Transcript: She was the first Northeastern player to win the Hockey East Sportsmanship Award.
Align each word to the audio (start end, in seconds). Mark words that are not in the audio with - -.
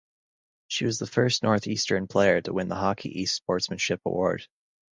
She 0.67 0.85
was 0.85 0.97
the 0.97 1.05
first 1.05 1.43
Northeastern 1.43 2.07
player 2.07 2.41
to 2.41 2.53
win 2.53 2.69
the 2.69 2.75
Hockey 2.75 3.21
East 3.21 3.35
Sportsmanship 3.35 4.01
Award. 4.03 4.47